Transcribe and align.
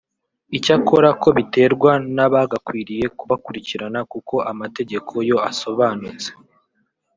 icyakora 0.57 1.09
ko 1.21 1.27
biterwa 1.37 1.91
n’abagakwiriye 2.15 3.05
kubakurikirana 3.17 3.99
kuko 4.11 4.35
amategeko 4.51 5.13
yo 5.29 5.37
asobanutse 5.49 6.29